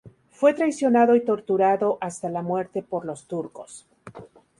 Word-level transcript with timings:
Fue 0.31 0.55
traicionado 0.55 1.15
y 1.15 1.23
torturado 1.23 1.99
hasta 2.01 2.27
la 2.27 2.41
muerte 2.41 2.81
por 2.81 3.05
los 3.05 3.27
turcos. 3.27 3.85